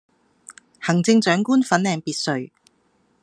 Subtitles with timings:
[0.79, 2.49] 行政長官粉嶺別墅